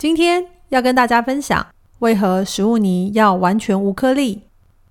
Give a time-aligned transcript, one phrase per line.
[0.00, 1.66] 今天要跟大家分享，
[1.98, 4.44] 为何食物泥要完全无颗粒，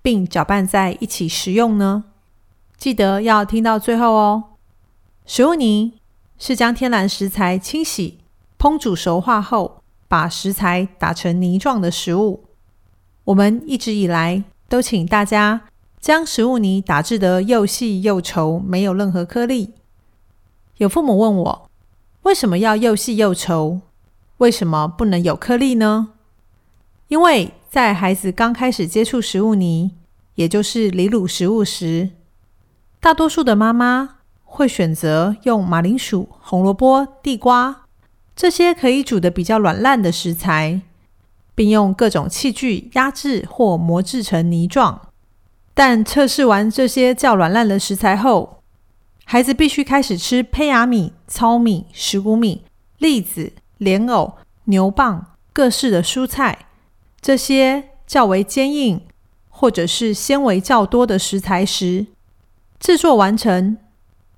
[0.03, 2.03] 并搅拌在一起食用呢？
[2.77, 4.43] 记得要听到最后哦。
[5.25, 5.93] 食物泥
[6.37, 8.19] 是将天然食材清洗、
[8.59, 12.43] 烹煮熟化后，把食材打成泥状的食物。
[13.23, 15.61] 我们一直以来都请大家
[15.99, 19.73] 将食物泥打制得又细又稠，没有任何颗粒。
[20.77, 21.69] 有父母问我，
[22.21, 23.79] 为什么要又细又稠？
[24.39, 26.13] 为什么不能有颗粒呢？
[27.09, 29.91] 因为在孩子刚开始接触食物泥，
[30.35, 32.11] 也就是离乳食物时，
[33.01, 37.81] 大多数的妈妈会选择用马铃薯、红萝卜、地瓜
[38.33, 40.81] 这些可以煮的比较软烂的食材，
[41.53, 45.09] 并用各种器具压制或磨制成泥状。
[45.73, 48.63] 但测试完这些较软烂的食材后，
[49.25, 52.63] 孩子必须开始吃胚芽米、糙米、石谷米、
[52.99, 53.51] 栗子。
[53.79, 56.67] 莲藕、牛蒡、各式的蔬菜，
[57.19, 59.01] 这些较为坚硬
[59.49, 62.05] 或者是纤维较多的食材时，
[62.79, 63.77] 制作完成，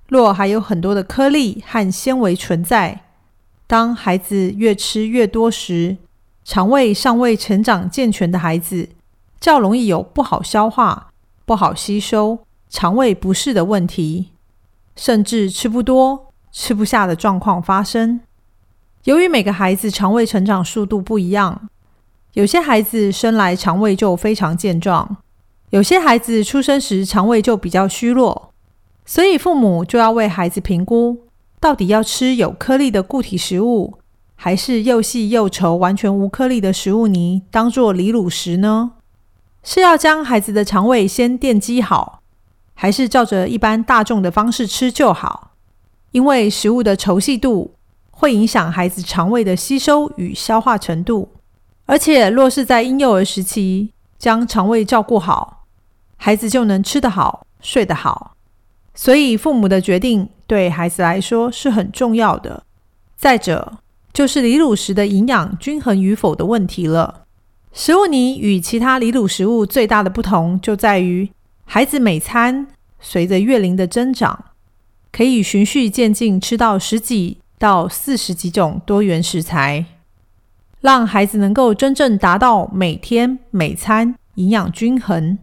[0.08, 3.02] 若还有很多的颗粒和纤维存在，
[3.68, 5.98] 当孩子越吃越多时，
[6.44, 8.90] 肠胃尚未成长健全的孩子，
[9.40, 11.12] 较容易有不好消化、
[11.46, 12.40] 不好吸收、
[12.70, 14.30] 肠胃不适的问题，
[14.96, 18.22] 甚至吃不多、吃不下的状况发生。
[19.06, 21.70] 由于每个孩子肠胃成长速度不一样，
[22.34, 25.18] 有些孩子生来肠胃就非常健壮，
[25.72, 28.54] 有些孩子出生时肠胃就比较虚弱，
[29.04, 31.26] 所以父母就要为孩子评估，
[31.60, 33.98] 到底要吃有颗粒的固体食物，
[34.36, 38.92] 还是又细又稠、完全无颗粒的食物泥当做离乳食呢？
[39.64, 42.22] 是要将孩子的肠胃先奠基好，
[42.76, 45.54] 还是照着一般大众的方式吃就好？
[46.12, 47.74] 因为食物的稠细度。
[48.22, 51.28] 会影响孩子肠胃的吸收与消化程度，
[51.88, 53.90] 而且若是在婴幼儿时期
[54.20, 55.66] 将肠胃照顾好，
[56.18, 58.36] 孩子就能吃得好、睡得好。
[58.94, 62.62] 所以父母的决定对孩子来说是很重要的。
[63.18, 63.80] 再者，
[64.14, 67.24] 就是离乳时的营养均衡与否的问题了。
[67.74, 71.28] 食物泥与其他离乳食物最大的不同就在于，
[71.66, 72.68] 孩子每餐
[73.00, 74.46] 随着月龄的增长，
[75.12, 77.40] 可以循序渐进吃到十几。
[77.62, 79.86] 到四十几种多元食材，
[80.80, 85.38] 让孩子能够真正达到每天每餐营养均衡。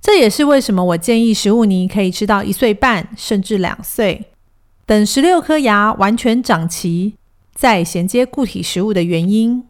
[0.00, 4.32] 这也是为什么我建议食物泥可以吃到一岁半甚至两岁，
[4.84, 7.14] 等十六颗牙完全长齐，
[7.54, 9.62] 再衔接固体食物的原因。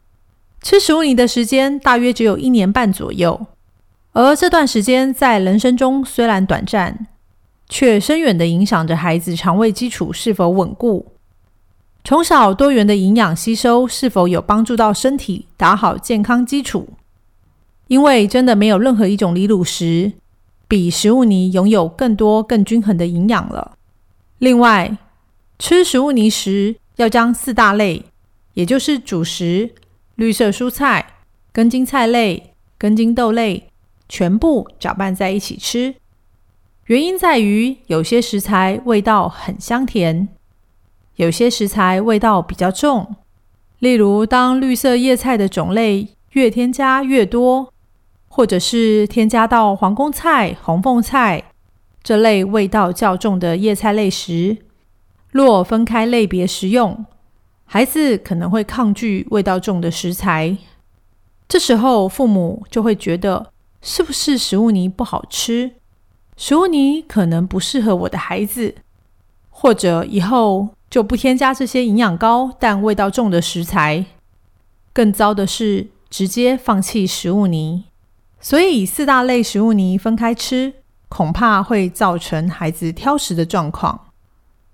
[0.63, 3.49] 吃食物泥的时间大约只有一年半左右，
[4.13, 7.07] 而这段时间在人生中虽然短暂，
[7.69, 11.12] 却深远的影响着孩子肠胃基础是否稳固。
[12.05, 16.89] 从小多元的营养吸收是否有帮助到身体打好健康基础？
[17.87, 20.13] 因为真的没有任何一种离乳食
[20.67, 23.77] 比食物泥拥有更多更均衡的营养了。
[24.39, 24.97] 另外，
[25.61, 28.05] 吃食物泥时要将四大类，
[28.55, 29.71] 也就是主食、
[30.17, 31.19] 绿色蔬菜、
[31.53, 33.69] 根茎菜类、根茎豆类
[34.09, 35.95] 全部搅拌在一起吃。
[36.87, 40.29] 原因在于有些食材味道很香甜。
[41.23, 43.15] 有些食材味道比较重，
[43.79, 47.73] 例如当绿色叶菜的种类越添加越多，
[48.27, 51.45] 或者是添加到皇宫菜、红凤菜
[52.03, 54.57] 这类味道较重的叶菜类时，
[55.31, 57.07] 若分开类别食用，
[57.67, 60.59] 孩子可能会抗拒味道重的食材。
[61.47, 65.75] 这时候父母就会觉得，是不是食物泥不好吃？
[66.37, 68.75] 食物泥可能不适合我的孩子，
[69.51, 70.71] 或者以后。
[70.93, 74.05] 就不添加这些营养高但味道重的食材。
[74.93, 77.85] 更糟的是，直接放弃食物泥。
[78.39, 80.75] 所以四大类食物泥分开吃，
[81.09, 84.09] 恐怕会造成孩子挑食的状况。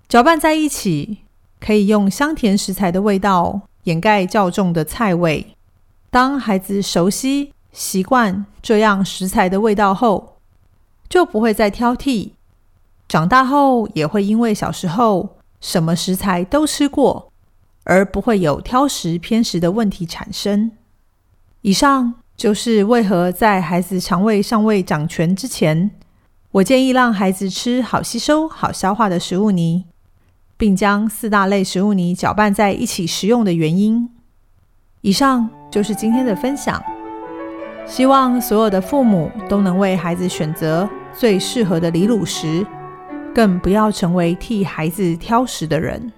[0.08, 1.18] 搅拌在一起，
[1.60, 5.54] 可以用香甜食材的味道掩盖较重的菜味。
[6.10, 10.38] 当孩子熟悉习惯这样食材的味道后，
[11.08, 12.30] 就不会再挑剔。
[13.06, 15.37] 长大后也会因为小时候。
[15.60, 17.32] 什么食材都吃过，
[17.84, 20.70] 而不会有挑食偏食的问题产生。
[21.62, 25.90] 以上就是为何在孩子肠胃尚未长全之前，
[26.52, 29.84] 我建议让孩子吃好吸收、好消化的食物泥，
[30.56, 34.08] 并将四大类食物泥搅拌在一起食用的原因。
[35.00, 36.82] 以上就是今天的分享，
[37.86, 42.64] 希望所有的父母都能为孩子选择最适合的离乳食，
[43.38, 46.12] 更不要成为替孩子挑食的人。